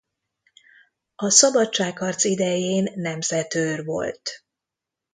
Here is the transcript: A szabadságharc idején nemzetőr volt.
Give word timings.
A 1.15 1.29
szabadságharc 1.29 2.23
idején 2.23 2.91
nemzetőr 2.95 3.85
volt. 3.85 4.43